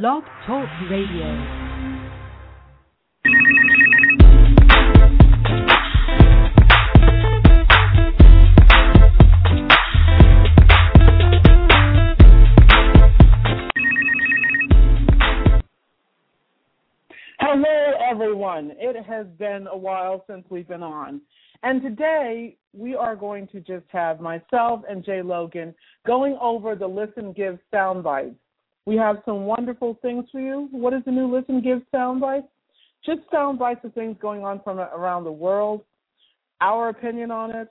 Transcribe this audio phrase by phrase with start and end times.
[0.00, 1.26] Blog Talk Radio.
[17.38, 18.72] Hello, everyone.
[18.78, 21.20] It has been a while since we've been on.
[21.62, 25.74] And today we are going to just have myself and Jaee Logan
[26.06, 28.36] going over the Listen Give sound bites.
[28.86, 30.68] We have some wonderful things for you.
[30.72, 32.46] What does the new Listen Give sound bites?
[33.04, 35.82] Just sound bites of things going on from around the world,
[36.60, 37.68] our opinion on it,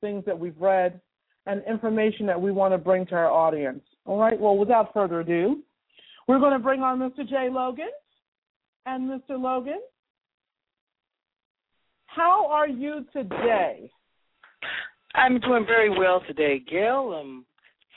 [0.00, 1.00] things that we've read,
[1.46, 3.82] and information that we want to bring to our audience.
[4.06, 5.62] All right, well, without further ado,
[6.28, 7.28] we're going to bring on Mr.
[7.28, 7.90] Jaee Logan.
[8.86, 9.40] And Mr.
[9.40, 9.80] Logan,
[12.06, 13.90] how are you today?
[15.14, 17.18] I'm doing very well today, Gail.
[17.18, 17.46] I'm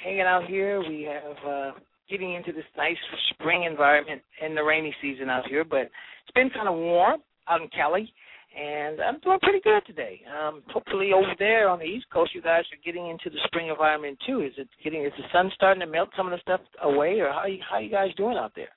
[0.01, 0.79] hanging out here.
[0.79, 1.71] We have uh
[2.09, 2.97] getting into this nice
[3.31, 7.61] spring environment in the rainy season out here, but it's been kind of warm out
[7.61, 8.11] in Cali,
[8.57, 10.21] and I'm doing pretty good today.
[10.27, 13.67] Um, hopefully over there on the East Coast, you guys are getting into the spring
[13.67, 14.41] environment too.
[14.41, 15.03] Is it getting?
[15.03, 17.79] Is the sun starting to melt some of the stuff away, or how you, how
[17.79, 18.69] you guys doing out there?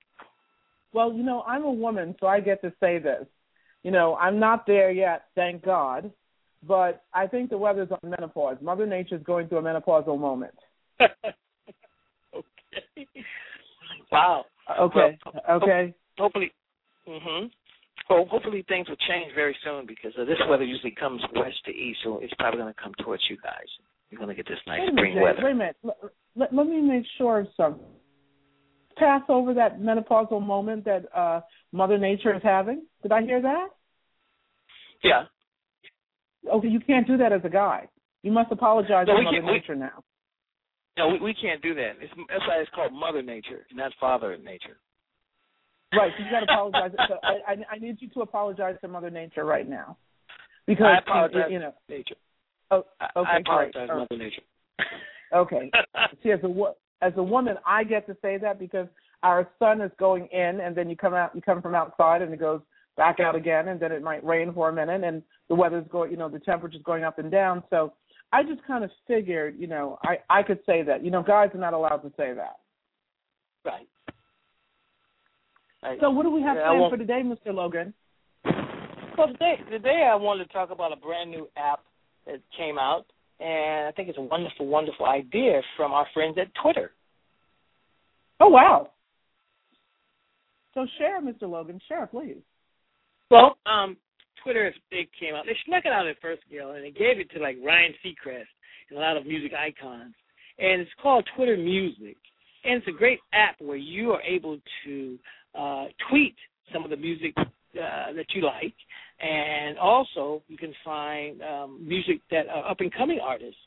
[0.92, 3.26] Well, you know, I'm a woman, so I get to say this.
[3.82, 6.10] You know, I'm not there yet, thank God,
[6.66, 8.58] but I think the weather's on menopause.
[8.60, 10.54] Mother Nature's going through a menopausal moment.
[14.12, 14.44] Wow.
[14.80, 15.18] Okay.
[15.24, 15.94] Well, okay.
[16.18, 16.52] Hopefully.
[17.08, 17.50] Mhm.
[18.08, 21.70] Well, hopefully things will change very soon because uh, this weather usually comes west to
[21.70, 23.66] east, so it's probably going to come towards you guys.
[24.10, 25.44] You're going to get this nice Wait a spring minute, weather.
[25.44, 25.76] Wait a minute.
[26.34, 27.84] Let, let, me make sure of something.
[28.96, 31.40] Pass over that menopausal moment that uh
[31.72, 32.82] Mother Nature is having.
[33.02, 33.68] Did I hear that?
[35.04, 35.22] Yeah.
[36.52, 37.88] Okay, you can't do that as a guy.
[38.22, 40.02] You must apologize No, to Mother we- Nature now.
[40.96, 41.92] No, we, we can't do that.
[42.00, 44.76] It's, that's why it's called Mother Nature, not Father Nature.
[45.94, 46.90] Right, so you got to apologize.
[47.08, 49.96] so I, I, I need you to apologize to Mother Nature right now,
[50.66, 51.72] because I apologize, you know.
[51.88, 52.14] Nature.
[52.70, 52.84] Oh,
[53.16, 53.40] okay, I great.
[53.40, 53.96] apologize, right.
[53.98, 54.42] Mother Nature.
[55.34, 55.70] Okay.
[56.22, 56.72] See, as a
[57.02, 58.86] as a woman, I get to say that because
[59.22, 62.32] our sun is going in, and then you come out, you come from outside, and
[62.32, 62.60] it goes
[62.96, 66.10] back out again, and then it might rain for a minute, and the weather's going,
[66.10, 67.62] you know, the temperature's going up and down.
[67.70, 67.92] So
[68.32, 71.04] I just kind of figured, you know, I I could say that.
[71.04, 72.58] You know, guys are not allowed to say that.
[73.64, 73.86] right.
[76.00, 77.54] So what do we have Yeah, planned for today, Mr.
[77.54, 77.94] Logan?
[79.16, 81.80] Well, today, today I wanted to talk about a brand new app
[82.26, 83.06] that came out,
[83.38, 86.92] and I think it's a wonderful, wonderful idea from our friends at Twitter.
[88.40, 88.90] Oh wow.
[90.74, 91.42] So share, Mr.
[91.42, 92.38] Logan, share, please.
[93.30, 93.96] Well, um,
[94.42, 95.44] Twitter, they came out.
[95.46, 98.50] They snuck it out at first, Gail, and they gave it to like Ryan Seacrest
[98.88, 100.14] and a lot of music icons.
[100.58, 102.16] And it's called Twitter Music,
[102.64, 105.18] and it's a great app where you are able to
[105.58, 106.36] uh, tweet
[106.72, 108.74] some of the music uh, that you like,
[109.20, 113.60] and also you can find um, music that are up and coming artists,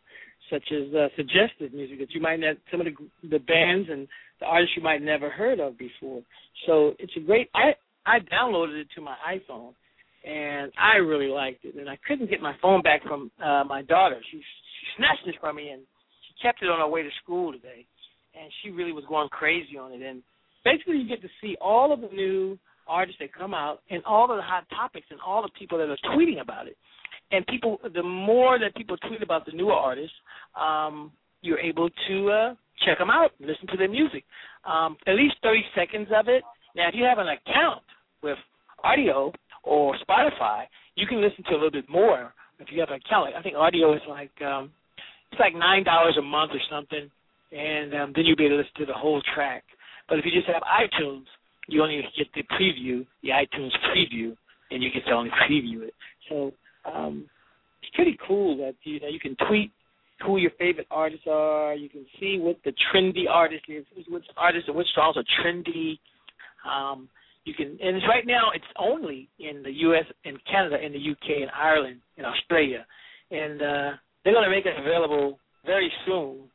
[0.49, 4.07] such as uh, suggested music that you might not some of the the bands and
[4.39, 6.21] the artists you might never heard of before.
[6.65, 7.49] So it's a great.
[7.55, 7.73] I
[8.05, 9.73] I downloaded it to my iPhone,
[10.23, 11.75] and I really liked it.
[11.75, 14.19] And I couldn't get my phone back from uh, my daughter.
[14.31, 15.81] She she snatched it from me, and
[16.27, 17.85] she kept it on her way to school today.
[18.39, 20.01] And she really was going crazy on it.
[20.01, 20.23] And
[20.65, 22.57] basically, you get to see all of the new
[22.87, 25.89] artists that come out, and all of the hot topics, and all the people that
[25.89, 26.77] are tweeting about it.
[27.31, 30.15] And people, the more that people tweet about the newer artists,
[30.59, 31.11] um,
[31.41, 32.55] you're able to uh,
[32.85, 34.23] check them out, listen to their music.
[34.65, 36.43] Um, at least 30 seconds of it.
[36.75, 37.83] Now, if you have an account
[38.21, 38.37] with
[38.83, 40.63] Rdio or Spotify,
[40.95, 42.33] you can listen to a little bit more.
[42.59, 44.71] If you have an account, I think Rdio is like um,
[45.31, 47.09] it's like nine dollars a month or something,
[47.51, 49.63] and um, then you'll be able to listen to the whole track.
[50.07, 51.25] But if you just have iTunes,
[51.67, 54.35] you only get the preview, the iTunes preview,
[54.71, 55.93] and you get to only preview it.
[56.29, 56.51] So
[56.85, 57.25] um,
[57.81, 59.71] it's pretty cool that you know you can tweet
[60.25, 61.73] who your favorite artists are.
[61.73, 65.99] You can see what the trendy artist is, which artists and which songs are trendy.
[66.69, 67.09] Um,
[67.45, 70.05] you can, and it's right now it's only in the U.S.
[70.25, 71.41] and Canada, in the U.K.
[71.41, 72.85] and Ireland and Australia,
[73.31, 73.91] and uh,
[74.23, 76.49] they're going to make it available very soon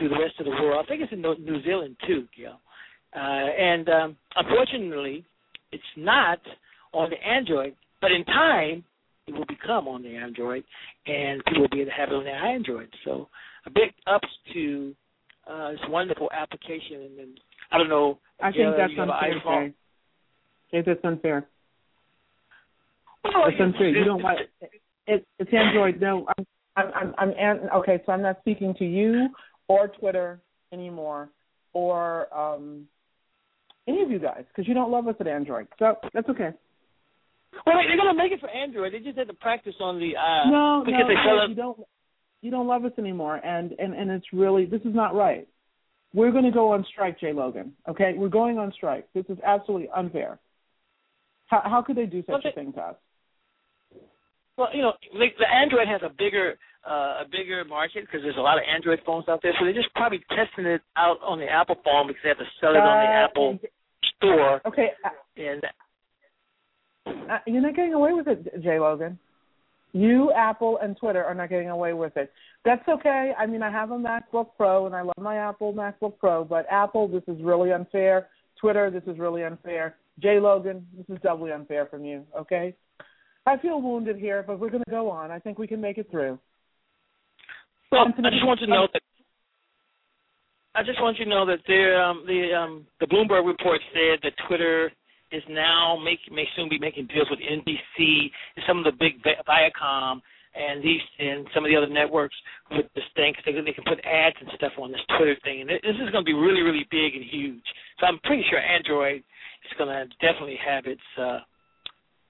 [0.00, 0.84] to the rest of the world.
[0.84, 2.60] I think it's in New Zealand too, Gail.
[3.14, 5.24] Uh, and um, unfortunately,
[5.72, 6.38] it's not
[6.92, 8.84] on the Android, but in time
[9.26, 10.64] it will become on the Android,
[11.06, 12.88] and people will be able to have it on their Android.
[13.04, 13.28] So
[13.66, 14.94] a big ups to
[15.48, 17.02] uh, this wonderful application.
[17.02, 17.40] And, and
[17.72, 18.18] I don't know.
[18.40, 19.74] I think that's you have an unfair, iPhone?
[20.72, 21.46] Jay, that's unfair.
[23.24, 23.88] Well, It's unfair.
[23.88, 24.40] You don't want
[25.06, 26.00] it, it's Android.
[26.00, 26.46] No, I'm,
[26.76, 28.00] I'm, I'm, I'm okay.
[28.06, 29.28] So I'm not speaking to you
[29.68, 30.40] or Twitter
[30.72, 31.28] anymore,
[31.72, 32.86] or um,
[33.88, 35.66] any of you guys because you don't love us at Android.
[35.78, 36.50] So that's okay.
[37.66, 38.94] Well, they're gonna make it for Android.
[38.94, 41.80] They just had to practice on the uh no, because no, they no, you don't
[42.42, 45.48] you don't love us anymore, and and and it's really this is not right.
[46.12, 47.72] We're going to go on strike, Jaee Logan.
[47.88, 49.06] Okay, we're going on strike.
[49.14, 50.40] This is absolutely unfair.
[51.50, 52.96] How how could they do such well, they, a thing to us?
[54.56, 56.54] Well, you know, the, the Android has a bigger
[56.88, 59.74] uh, a bigger market because there's a lot of Android phones out there, so they're
[59.74, 62.78] just probably testing it out on the Apple phone because they have to sell it
[62.78, 63.58] uh, on the uh, Apple
[64.16, 64.60] store.
[64.66, 64.90] Okay.
[65.36, 65.62] And
[67.06, 69.18] uh, you're not getting away with it, Jaee Logan.
[69.92, 72.32] You, Apple, and Twitter are not getting away with it.
[72.64, 73.32] That's okay.
[73.36, 76.44] I mean, I have a MacBook Pro, and I love my Apple MacBook Pro.
[76.44, 78.28] But Apple, this is really unfair.
[78.60, 79.96] Twitter, this is really unfair.
[80.22, 82.24] Jaee Logan, this is doubly unfair from you.
[82.38, 82.74] Okay.
[83.46, 85.30] I feel wounded here, but we're going to go on.
[85.30, 86.38] I think we can make it through.
[87.90, 89.02] Well, Anthony, I just want to know that.
[90.74, 94.20] I just want you to know that there, um, the um, the Bloomberg report said
[94.22, 94.92] that Twitter
[95.32, 99.22] is now make, may soon be making deals with NBC and some of the big
[99.22, 100.20] Viacom
[100.54, 102.34] and these and some of the other networks
[102.70, 105.62] with this thing because they, they can put ads and stuff on this Twitter thing,
[105.62, 107.66] and this is going to be really, really big and huge.
[107.98, 109.22] So I'm pretty sure Android
[109.70, 111.40] is going to definitely have its uh,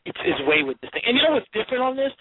[0.05, 1.03] its its way with this thing.
[1.05, 2.13] And you know what's different on this?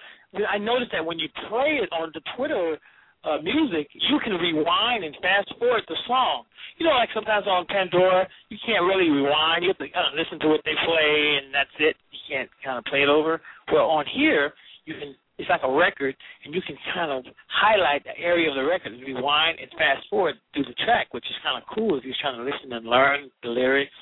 [0.47, 2.77] I noticed that when you play it on the Twitter
[3.23, 6.43] uh, music, you can rewind and fast forward the song.
[6.77, 9.63] You know, like sometimes on Pandora, you can't really rewind.
[9.63, 11.95] You have to kind of listen to what they play, and that's it.
[12.11, 13.41] You can't kind of play it over.
[13.71, 14.53] Well, on here,
[14.85, 15.15] you can.
[15.39, 18.91] It's like a record, and you can kind of highlight the area of the record,
[18.91, 22.19] and rewind and fast forward through the track, which is kind of cool if you're
[22.19, 23.95] trying to listen and learn the lyrics.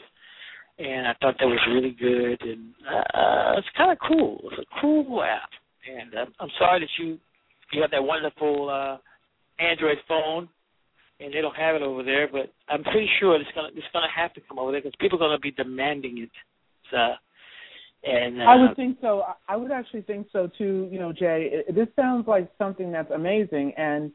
[0.80, 4.40] And I thought that was really good, and uh, it's kind of cool.
[4.52, 5.50] It's a cool app,
[5.90, 7.18] and uh, I'm sorry that you
[7.74, 8.98] you have that wonderful uh,
[9.64, 10.48] Android phone,
[11.20, 12.28] and they don't have it over there.
[12.32, 15.18] But I'm pretty sure it's gonna it's gonna have to come over there because people
[15.18, 16.30] are gonna be demanding it.
[16.92, 17.14] So,
[18.08, 19.24] and uh, I would think so.
[19.48, 20.90] I would actually think so too.
[20.92, 24.12] You know, Jay, it, this sounds like something that's amazing, and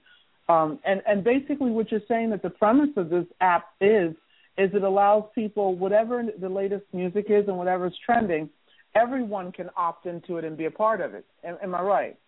[0.48, 4.14] um, and and basically what you're saying that the premise of this app is
[4.58, 8.50] is it allows people whatever the latest music is and whatever is trending,
[8.94, 11.24] everyone can opt into it and be a part of it.
[11.44, 12.18] Am, am I right?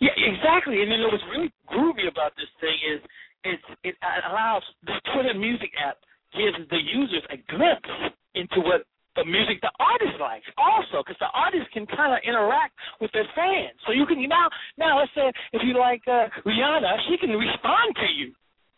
[0.00, 0.82] Yeah, exactly.
[0.82, 3.00] And then what's really groovy about this thing is
[3.44, 3.94] it it
[4.30, 5.98] allows the Twitter music app
[6.34, 8.86] gives the users a glimpse into what
[9.16, 13.26] the music the artist likes also because the artist can kind of interact with their
[13.34, 14.46] fans so you can now
[14.78, 18.30] now let's say if you like uh, rihanna she can respond to you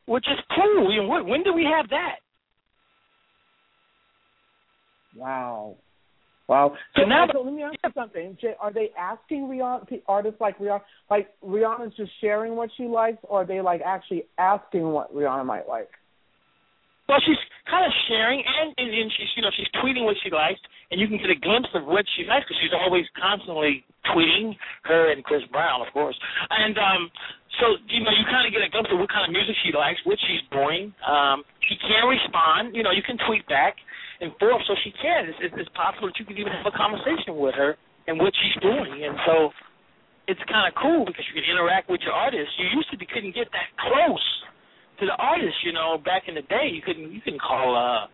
[0.06, 0.88] which is cool
[1.28, 2.24] when do we have that
[5.16, 5.76] wow
[6.50, 6.74] Wow.
[6.98, 8.34] So, so now, so let me ask you something.
[8.58, 13.42] Are they asking Rihanna, artists like Rihanna, like Rihanna's just sharing what she likes, or
[13.42, 15.94] are they like actually asking what Rihanna might like?
[17.06, 17.38] Well, she's
[17.70, 20.58] kind of sharing, and, and, and she's you know she's tweeting what she likes,
[20.90, 24.58] and you can get a glimpse of what she likes because she's always constantly tweeting
[24.90, 26.18] her and Chris Brown, of course,
[26.50, 27.14] and um,
[27.62, 29.70] so you know you kind of get a glimpse of what kind of music she
[29.70, 30.90] likes, what she's doing.
[31.06, 33.78] Um, she can respond, you know, you can tweet back
[34.20, 35.28] informed so she can.
[35.28, 37.76] It's, it's possible that you could even have a conversation with her
[38.06, 39.04] and what she's doing.
[39.04, 39.50] And so
[40.28, 42.52] it's kind of cool because you can interact with your artist.
[42.60, 44.26] You used to be couldn't get that close
[45.00, 46.68] to the artist, you know, back in the day.
[46.70, 48.06] You couldn't you can call uh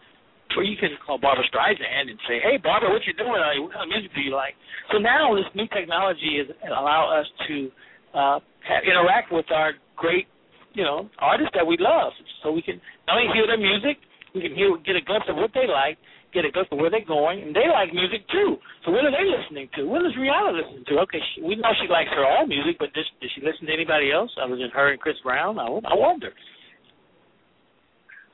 [0.56, 3.34] or you can call Barbra Streisand and say, "Hey, Barbara, what you doing?
[3.60, 4.54] What kind of music do you like?"
[4.90, 7.68] So now this new technology is allow us to
[8.14, 10.26] uh, have, interact with our great,
[10.72, 12.12] you know, artists that we love.
[12.42, 13.98] So we can not only hear their music,
[14.36, 15.96] we can hear, get a glimpse of what they like,
[16.36, 18.60] get a glimpse of where they're going, and they like music too.
[18.84, 19.88] So what are they listening to?
[19.88, 21.00] What does Rihanna listen to?
[21.08, 23.72] Okay, she, we know she likes her own music, but does, does she listen to
[23.72, 25.58] anybody else other than her and Chris Brown?
[25.58, 26.30] I, I wonder.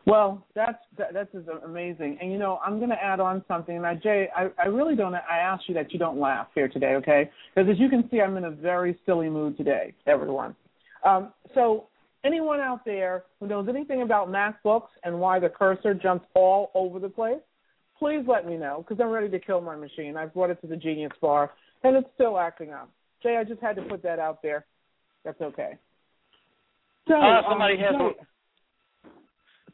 [0.04, 1.30] Well, that's that, that's
[1.64, 3.80] amazing, and you know I'm going to add on something.
[3.80, 5.14] Now, Jay, I, I really don't.
[5.14, 7.30] I ask you that you don't laugh here today, okay?
[7.54, 10.56] Because as you can see, I'm in a very silly mood today, everyone.
[11.04, 11.86] Um, so
[12.24, 16.98] anyone out there who knows anything about MacBooks and why the cursor jumps all over
[16.98, 17.40] the place,
[17.98, 20.16] please let me know because I'm ready to kill my machine.
[20.16, 21.50] I've brought it to the Genius Bar
[21.84, 22.90] and it's still acting up.
[23.22, 24.64] Jay, I just had to put that out there.
[25.24, 25.78] That's okay.
[27.08, 29.10] So uh, somebody um, has Jay, a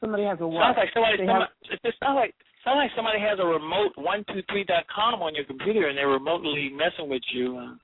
[0.01, 0.61] somebody has a what?
[0.61, 1.17] Sounds like somebody.
[1.19, 4.85] somebody have, it sounds like sounds like somebody has a remote one two three dot
[4.95, 7.77] com on your computer and they're remotely messing with you.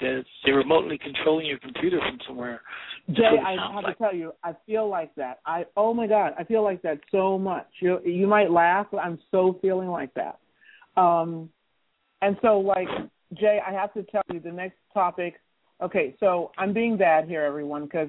[0.00, 2.60] They're, they're remotely controlling your computer from somewhere.
[3.10, 3.98] Jay, I have like.
[3.98, 5.40] to tell you, I feel like that.
[5.44, 7.66] I oh my god, I feel like that so much.
[7.80, 10.38] You you might laugh, but I'm so feeling like that.
[11.00, 11.48] Um,
[12.20, 12.88] and so like
[13.34, 15.34] Jay, I have to tell you the next topic.
[15.82, 18.08] Okay, so I'm being bad here, everyone, because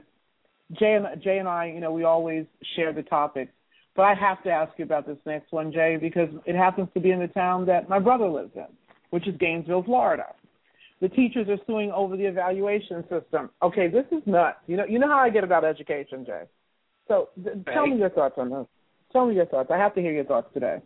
[0.79, 3.51] Jay and Jay and I, you know, we always share the topics.
[3.95, 6.99] But I have to ask you about this next one, Jay, because it happens to
[6.99, 8.65] be in the town that my brother lives in,
[9.11, 10.25] which is Gainesville, Florida.
[11.03, 13.49] The teachers are suing over the evaluation system.
[13.61, 14.63] Okay, this is nuts.
[14.67, 16.43] You know, you know how I get about education, Jay.
[17.09, 17.73] So th- right.
[17.75, 18.65] tell me your thoughts on this.
[19.11, 19.67] Tell me your thoughts.
[19.67, 20.79] I have to hear your thoughts today.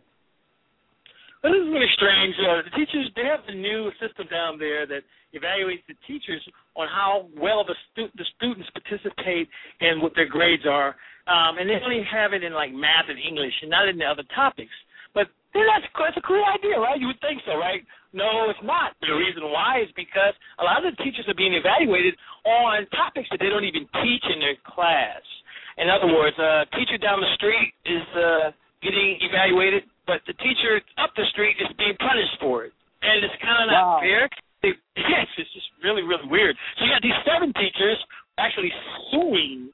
[1.38, 2.34] Well, this is really strange.
[2.34, 6.42] Uh, the teachers they have the new system down there that evaluates the teachers
[6.74, 9.46] on how well the stu- the students participate
[9.78, 10.98] and what their grades are,
[11.30, 14.04] um, and they only have it in like math and English, and not in the
[14.04, 14.74] other topics.
[15.14, 17.00] But that's that's a cool idea, right?
[17.00, 17.84] You would think so, right?
[18.12, 18.96] No, it's not.
[19.04, 22.16] The reason why is because a lot of the teachers are being evaluated
[22.48, 25.20] on topics that they don't even teach in their class.
[25.76, 28.50] In other words, a teacher down the street is uh,
[28.80, 32.72] getting evaluated but the teacher up the street is being punished for it,
[33.04, 34.00] and it's kind of not wow.
[34.00, 34.24] fair.
[34.64, 36.56] They, yes, it's just really really weird.
[36.80, 38.00] So you got these seven teachers
[38.40, 38.72] actually
[39.12, 39.68] suing.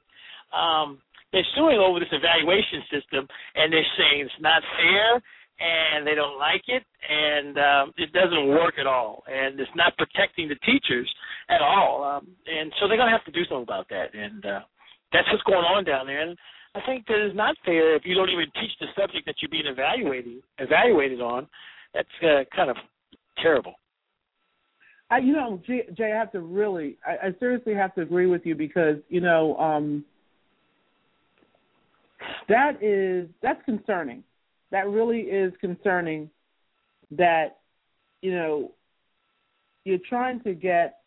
[0.51, 0.99] Um,
[1.35, 3.27] they're suing over this evaluation system,
[3.59, 5.19] and they're saying it's not fair,
[5.59, 9.91] and they don't like it, and um, it doesn't work at all, and it's not
[9.99, 11.11] protecting the teachers
[11.51, 12.07] at all.
[12.07, 14.63] Um, and so they're gonna have to do something about that, and uh,
[15.11, 16.23] that's what's going on down there.
[16.23, 16.37] And
[16.73, 19.51] I think that is not fair if you don't even teach the subject that you're
[19.51, 21.47] being evaluated evaluated on.
[21.93, 22.77] That's uh, kind of
[23.43, 23.75] terrible.
[25.11, 28.25] I, you know, Jay, Jay, I have to really, I, I seriously have to agree
[28.25, 30.03] with you because you know um,
[32.49, 34.23] that is that's concerning.
[34.71, 36.29] That really is concerning.
[37.11, 37.59] That
[38.21, 38.71] you know
[39.83, 40.99] you're trying to get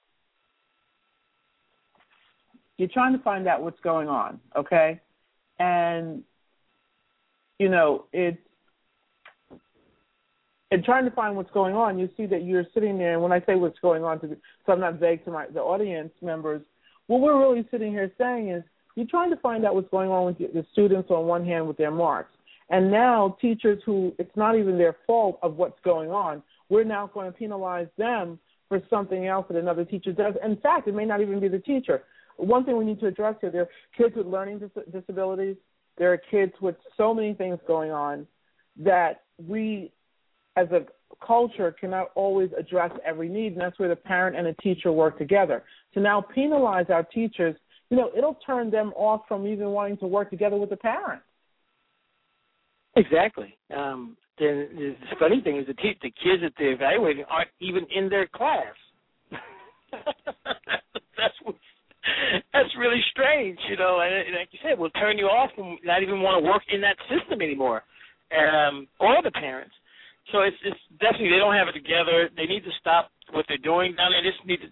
[2.76, 5.00] you're trying to find out what's going on, okay?
[5.58, 6.22] and
[7.58, 8.38] you know it's
[10.70, 13.14] and trying to find what's going on, you see that you're sitting there.
[13.14, 14.36] And when I say what's going on, to
[14.66, 16.62] so I'm not vague to my the audience members,
[17.06, 18.62] what we're really sitting here saying is
[18.98, 21.76] you're trying to find out what's going on with the students on one hand with
[21.76, 22.32] their marks,
[22.70, 27.10] and now teachers who it's not even their fault of what's going on, we're now
[27.12, 28.38] going to penalize them
[28.68, 30.34] for something else that another teacher does.
[30.44, 32.02] In fact, it may not even be the teacher
[32.38, 35.56] one thing we need to address here there are kids with learning dis- disabilities.
[35.98, 38.26] There are kids with so many things going on
[38.76, 39.92] that we,
[40.56, 40.86] as a
[41.24, 45.18] culture, cannot always address every need, and that's where the parent and the teacher work
[45.18, 45.64] together.
[45.94, 47.56] To now penalize our teachers,
[47.90, 51.25] you know, it'll turn them off from even wanting to work together with the parents.
[52.97, 53.57] Exactly.
[53.75, 57.87] Um, then the funny thing is the, te- the kids that they're evaluating aren't even
[57.95, 58.75] in their class.
[61.16, 61.59] that's what's
[62.52, 64.00] that's really strange, you know.
[64.00, 66.62] And, and like you said, will turn you off from not even want to work
[66.73, 67.83] in that system anymore,
[68.33, 69.75] um, or the parents.
[70.33, 72.30] So it's it's definitely they don't have it together.
[72.37, 74.09] They need to stop what they're doing there.
[74.11, 74.71] They just need to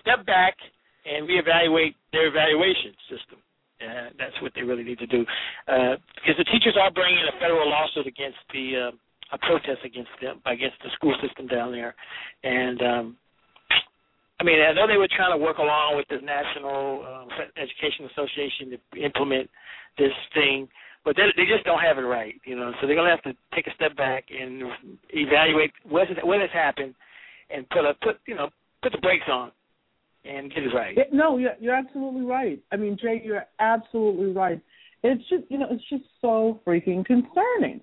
[0.00, 0.54] step back
[1.06, 3.38] and reevaluate their evaluation system.
[3.76, 5.20] Uh, that's what they really need to do,
[5.68, 8.96] uh, because the teachers are bringing a federal lawsuit against the uh,
[9.32, 11.94] a protest against them against the school system down there,
[12.42, 13.16] and um,
[14.40, 18.08] I mean, I know they were trying to work along with the National um, Education
[18.12, 19.48] Association to implement
[19.98, 20.68] this thing,
[21.04, 22.72] but they, they just don't have it right, you know.
[22.80, 24.62] So they're gonna have to take a step back and
[25.10, 26.94] evaluate what what has happened,
[27.50, 28.48] and put a put you know
[28.82, 29.52] put the brakes on
[30.28, 30.96] and get it right.
[30.96, 32.60] It, no, you're, you're absolutely right.
[32.72, 34.60] I mean, Jay, you're absolutely right.
[35.02, 37.80] It's just you know it's just so freaking concerning,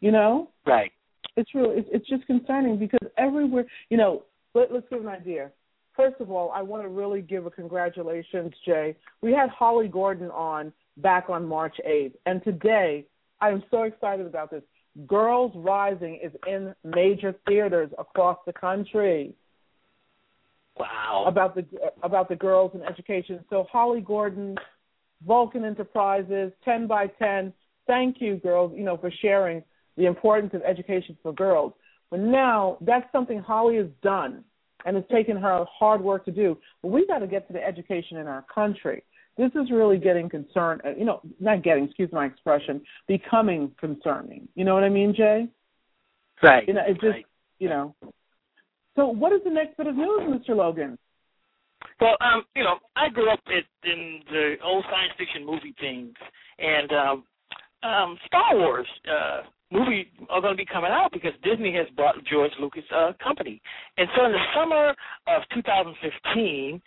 [0.00, 0.50] you know.
[0.66, 0.92] Right.
[1.36, 5.50] It's really it's, it's just concerning because everywhere you know let, us give an idea.
[5.96, 8.96] First of all, I want to really give a congratulations, Jay.
[9.22, 13.06] We had Holly Gordon on back on March 8th, and today
[13.40, 14.62] I am so excited about this.
[15.06, 19.34] Girls Rising is in major theaters across the country.
[20.78, 21.24] Wow.
[21.26, 21.64] About the
[22.02, 23.44] about the girls in education.
[23.50, 24.56] So Holly Gordon,
[25.26, 27.52] Vulcan Enterprises, 10 by 10.
[27.86, 29.62] Thank you, girls, you know, for sharing
[29.96, 31.72] the importance of education for girls.
[32.10, 34.44] But now that's something Holly has done
[34.84, 36.58] and it's taken her hard work to do.
[36.82, 39.02] But we got to get to the education in our country.
[39.36, 44.48] This is really getting concerned, uh, you know, not getting, excuse my expression, becoming concerning.
[44.54, 45.48] You know what I mean, Jay?
[46.42, 46.66] Right.
[46.66, 47.26] You know, it's just, right.
[47.58, 47.94] you know.
[48.96, 50.56] So, what is the next bit of news, Mr.
[50.56, 50.98] Logan?
[52.00, 53.40] Well, um, you know, I grew up
[53.84, 56.14] in the old science fiction movie things,
[56.58, 57.24] and um,
[57.82, 58.86] um, Star Wars.
[59.08, 59.42] Uh,
[59.72, 63.62] movie are going to be coming out because Disney has bought George Lucas uh, company.
[63.96, 64.94] And so in the summer
[65.28, 66.82] of 2015,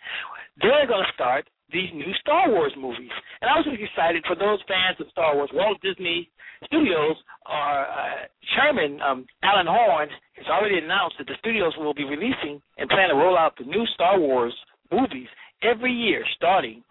[0.60, 3.10] they're going to start these new Star Wars movies.
[3.42, 5.50] And I was really excited for those fans of Star Wars.
[5.52, 6.30] Walt Disney
[6.70, 12.04] Studios, our uh, chairman, um, Alan Horn, has already announced that the studios will be
[12.04, 14.54] releasing and plan to roll out the new Star Wars
[14.90, 15.28] movies
[15.62, 16.82] every year starting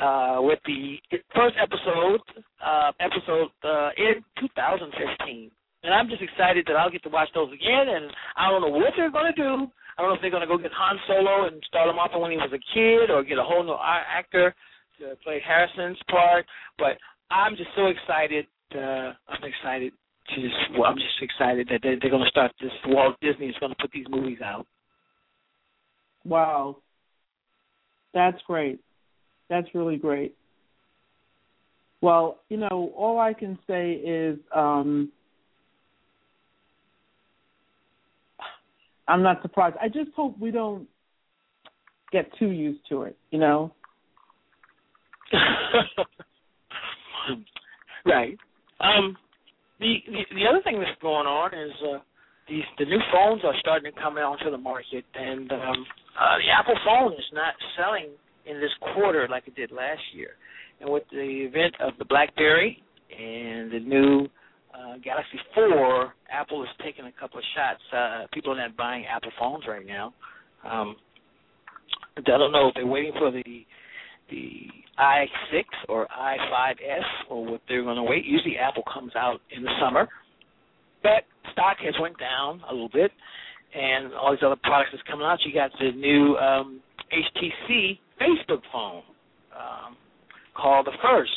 [0.00, 0.96] uh, with the
[1.34, 2.20] first episode,
[2.64, 5.50] uh, episode uh, in 2015.
[5.82, 7.90] And I'm just excited that I'll get to watch those again.
[7.90, 9.66] And I don't know what they're going to do.
[9.98, 12.10] I don't know if they're going to go get Han Solo and start him off
[12.14, 14.54] when he was a kid, or get a whole new actor
[15.00, 16.46] to play Harrison's part.
[16.78, 16.96] But
[17.30, 18.46] I'm just so excited.
[18.74, 19.92] Uh, I'm excited
[20.34, 20.54] to just.
[20.72, 22.70] Well, I'm just excited that they're, they're going to start this.
[22.86, 24.66] Walt Disney is going to put these movies out.
[26.24, 26.76] Wow,
[28.14, 28.80] that's great.
[29.50, 30.34] That's really great.
[32.00, 35.10] Well, you know, all I can say is um,
[39.08, 39.76] I'm not surprised.
[39.80, 40.86] I just hope we don't
[42.12, 43.72] get too used to it, you know.
[48.06, 48.36] right.
[48.80, 49.16] Um,
[49.80, 51.98] the, the the other thing that's going on is uh,
[52.48, 55.86] these the new phones are starting to come out onto the market, and um,
[56.20, 58.10] uh, the Apple phone is not selling
[58.46, 60.30] in this quarter like it did last year.
[60.80, 64.28] And with the event of the BlackBerry and the new
[64.76, 67.80] uh, Galaxy 4, Apple is taking a couple of shots.
[67.92, 70.14] Uh, people are not buying Apple phones right now.
[70.64, 70.96] Um,
[72.16, 73.66] I don't know if they're waiting for the
[74.30, 74.66] the
[74.98, 78.24] i6 or i5s or what they're going to wait.
[78.24, 80.08] Usually Apple comes out in the summer,
[81.02, 83.10] but stock has went down a little bit,
[83.74, 85.38] and all these other products that's coming out.
[85.44, 86.80] You got the new um,
[87.12, 89.02] HTC Facebook phone
[89.54, 89.96] um,
[90.54, 91.32] called the First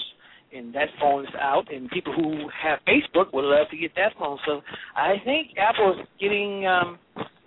[0.56, 4.14] and that phone is out, and people who have Facebook would love to get that
[4.18, 4.38] phone.
[4.46, 4.62] So
[4.96, 6.98] I think Apple is getting um,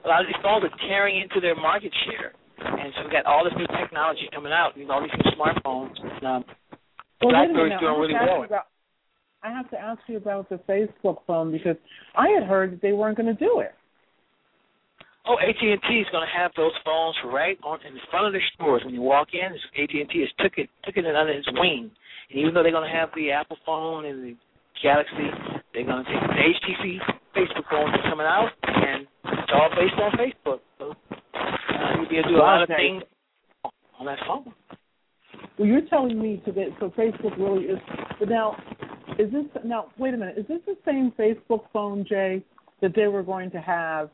[0.05, 3.27] a lot of these phones are tearing into their market share, and so we got
[3.27, 5.95] all this new technology coming out, you know, all these new smartphones.
[6.01, 6.45] And, um,
[7.23, 8.45] well, BlackBerry's doing really well.
[8.45, 8.67] About,
[9.43, 11.77] I have to ask you about the Facebook phone because
[12.17, 13.73] I had heard that they weren't going to do it.
[15.29, 18.33] Oh, AT and T is going to have those phones right on in front of
[18.33, 19.53] their stores when you walk in.
[19.83, 21.91] AT and T has took it took it under its wing,
[22.31, 24.37] and even though they're going to have the Apple phone and the
[24.83, 25.29] Galaxy,
[25.73, 26.99] they're going to take the HTC
[27.37, 30.61] Facebook phones that's coming out, and it's all based on Facebook.
[30.79, 33.03] So uh, you'll be able to do a lot of things
[33.99, 34.53] on that phone.
[35.59, 37.79] Well, you're telling me today, so Facebook really is.
[38.19, 38.57] But now,
[39.19, 39.87] is this now?
[39.99, 40.39] Wait a minute.
[40.39, 42.45] Is this the same Facebook phone, Jay,
[42.81, 44.11] that they were going to have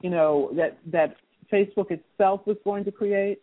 [0.00, 1.16] you know that that
[1.52, 3.40] Facebook itself was going to create?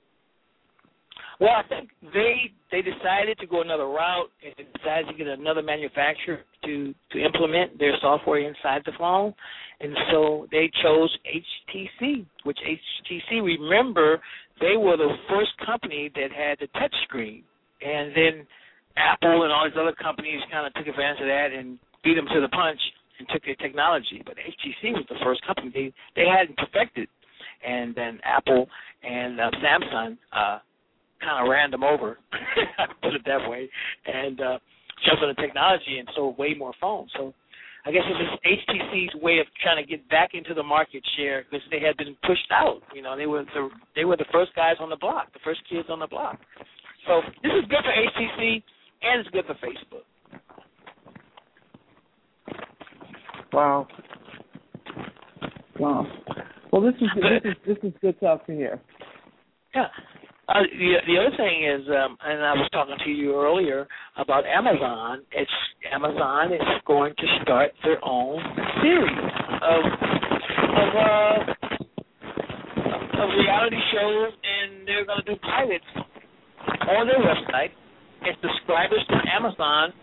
[1.40, 5.62] Well, I think they they decided to go another route and decided to get another
[5.62, 9.34] manufacturer to to implement their software inside the phone,
[9.82, 12.26] and so they chose HTC.
[12.44, 14.22] Which HTC, remember,
[14.62, 17.44] they were the first company that had the touch screen,
[17.82, 18.48] and then
[18.96, 22.28] Apple and all these other companies kind of took advantage of that and beat them
[22.34, 22.80] to the punch
[23.20, 24.22] and took their technology.
[24.26, 25.70] But HTC was the first company
[26.16, 27.10] they they hadn't perfected,
[27.66, 28.70] and then Apple
[29.04, 30.60] and uh, Samsung uh,
[31.22, 32.18] kind of ran them over,
[33.02, 33.70] put it that way,
[34.06, 34.58] and uh,
[35.06, 37.12] jumped on the technology and sold way more phones.
[37.18, 37.34] So
[37.86, 41.44] I guess it was HTC's way of trying to get back into the market share
[41.44, 42.82] because they had been pushed out.
[42.94, 45.62] You know, they were the they were the first guys on the block, the first
[45.70, 46.40] kids on the block.
[47.08, 48.64] So this is good for HTC
[49.04, 50.06] and it's good for Facebook.
[53.54, 53.88] Wow.
[55.80, 56.08] Wow.
[56.72, 58.82] Well, this is this is this is good stuff to hear.
[59.76, 59.86] Yeah.
[60.48, 64.46] Uh, the the other thing is, um, and I was talking to you earlier about
[64.46, 65.26] Amazon.
[65.32, 65.50] It's
[65.92, 68.38] Amazon is going to start their own
[68.78, 69.26] series
[69.66, 69.82] of
[70.70, 71.38] of uh,
[73.26, 75.90] of reality shows, and they're going to do pilots
[76.94, 77.74] on their website.
[78.22, 79.94] And subscribers to Amazon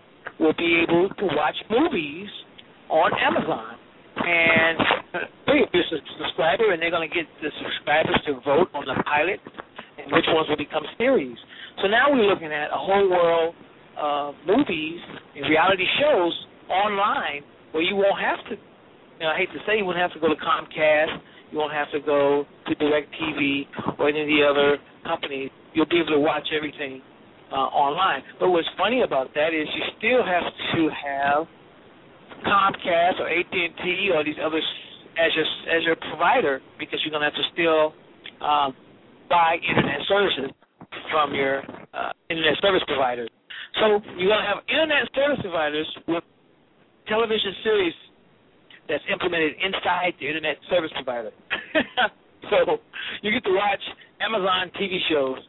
[0.41, 2.29] will be able to watch movies
[2.91, 3.79] on Amazon.
[4.17, 4.79] And
[5.47, 9.39] you're a subscriber, and they're going to get the subscribers to vote on the pilot
[9.99, 11.37] and which ones will become series.
[11.81, 13.55] So now we're looking at a whole world
[13.99, 15.01] of movies
[15.37, 16.33] and reality shows
[16.69, 18.57] online where you won't have to.
[18.57, 21.17] You know, I hate to say you won't have to go to Comcast,
[21.53, 25.51] you won't have to go to DirecTV or any of the other companies.
[25.75, 27.03] You'll be able to watch everything
[27.53, 28.23] uh, online.
[28.41, 31.47] But what's funny about that is you still have to have
[32.45, 34.65] Comcast or AT and T or these others
[35.17, 35.45] as your
[35.77, 37.93] as your provider because you're going to have to still
[38.41, 38.75] um,
[39.33, 40.53] buy internet services
[41.09, 41.65] from your
[41.97, 43.33] uh, internet service providers.
[43.81, 46.25] So you're going to have internet service providers with
[47.09, 47.97] television series
[48.89, 51.33] that's implemented inside the internet service provider.
[52.53, 52.77] so
[53.25, 53.81] you get to watch
[54.21, 55.41] Amazon TV shows,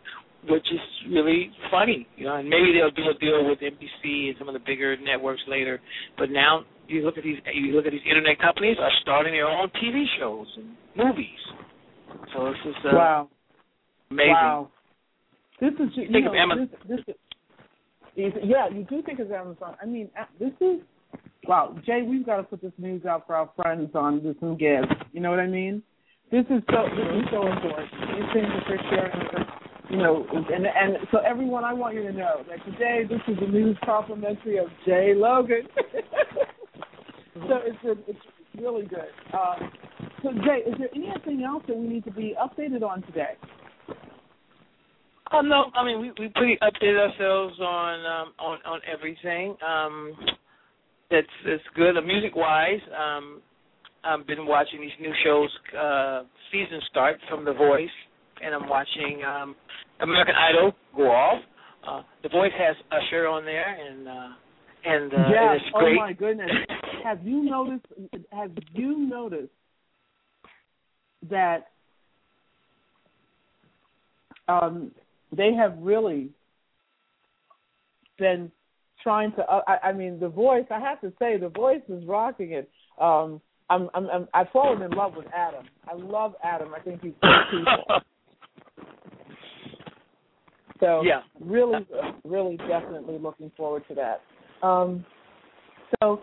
[0.48, 0.80] which is
[1.12, 2.36] really funny, you know.
[2.39, 5.80] And maybe they'll do a deal with NBC and some of the bigger networks later.
[6.17, 9.48] But now you look at these you look at these internet companies are starting their
[9.48, 11.41] own TV shows and movies.
[12.36, 13.30] So this is uh, wow,
[14.13, 14.32] amazing.
[14.34, 14.69] wow.
[15.60, 16.69] This is you Think know, of Amazon.
[16.88, 17.15] this, this
[18.43, 19.76] Yeah, you do think it's Amazon.
[19.82, 20.82] I mean, this is
[21.47, 22.02] wow, Jay.
[22.08, 24.84] We've got to put this news out for our friends on this and give.
[25.12, 25.82] You know what I mean?
[26.32, 27.89] This is so this is so important.
[27.91, 29.47] These things that they're sharing with us,
[29.89, 33.39] you know, and and so everyone, I want you to know that today this is
[33.39, 35.67] the news complimentary of Jay Logan.
[37.47, 38.19] so it's a, it's
[38.58, 39.13] really good.
[39.32, 39.56] Uh,
[40.23, 43.36] so Jay, is there anything else that we need to be updated on today?
[45.34, 49.56] Oh no, I mean we we pretty updated ourselves on um, on on everything.
[49.65, 50.13] Um,
[51.10, 51.98] that's that's good.
[51.98, 53.41] Uh, music wise, um,
[54.04, 55.50] I've been watching these new shows.
[55.78, 57.89] Uh, season start from The Voice,
[58.43, 59.56] and I'm watching um,
[60.02, 61.41] American Idol go off.
[61.88, 64.30] Uh, the Voice has Usher on there, and uh,
[64.86, 65.62] and uh, yes.
[65.62, 65.98] it's great.
[66.00, 66.52] Oh my goodness!
[67.04, 67.86] have you noticed?
[68.32, 69.52] Have you noticed
[71.30, 71.69] that
[74.48, 74.91] um,
[75.36, 76.30] they have really
[78.17, 78.52] been
[79.02, 79.41] trying to.
[79.43, 80.65] Uh, I, I mean, the voice.
[80.72, 82.69] I have to say, the voice is rocking it.
[83.00, 85.65] Um, I'm, I'm, I'm, I've fallen in love with Adam.
[85.89, 86.74] I love Adam.
[86.76, 88.02] I think he's great people.
[90.80, 91.88] So yeah, really,
[92.26, 94.22] really, definitely looking forward to that.
[94.67, 95.06] Um,
[96.02, 96.22] so,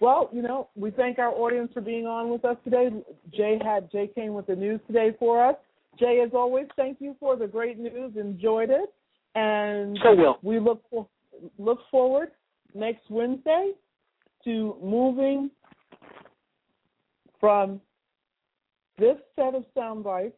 [0.00, 2.88] well, you know, we thank our audience for being on with us today.
[3.36, 5.56] Jay had Jay came with the news today for us.
[5.98, 8.12] Jay, as always, thank you for the great news.
[8.16, 8.92] Enjoyed it,
[9.34, 10.38] and so will.
[10.42, 11.06] we look for,
[11.58, 12.30] look forward
[12.74, 13.72] next Wednesday
[14.44, 15.50] to moving
[17.40, 17.80] from
[18.98, 20.36] this set of sound bites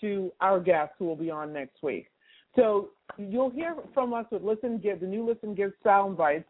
[0.00, 2.06] to our guests who will be on next week.
[2.54, 6.48] So you'll hear from us with Listen Give, the new Listen Give sound bites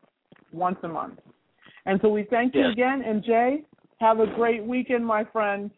[0.53, 1.19] once a month.
[1.87, 2.73] And so we thank you yes.
[2.73, 3.03] again.
[3.07, 3.65] And Jay,
[3.99, 5.71] have a great weekend, my friend.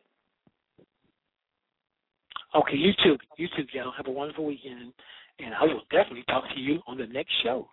[2.54, 3.16] Okay, you too.
[3.36, 3.92] You too, Joe.
[3.96, 4.92] Have a wonderful weekend.
[5.38, 7.70] And I will definitely talk to you on the next show.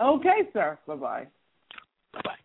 [0.00, 0.78] Okay, sir.
[0.86, 1.26] Bye bye.
[2.12, 2.43] Bye bye.